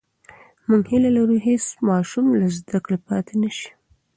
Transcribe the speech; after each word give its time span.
موږ 0.67 0.81
هیله 0.91 1.09
لرو 1.15 1.35
چې 1.39 1.45
هېڅ 1.47 1.63
ماشوم 1.89 2.25
له 2.39 2.47
زده 2.55 2.79
کړې 2.85 2.97
پاتې 3.07 3.33
نسي. 3.41 3.69